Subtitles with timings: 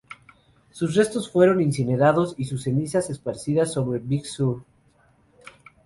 [0.71, 4.63] Sus restos fueron incinerados y sus cenizas esparcidas sobre Big Sur.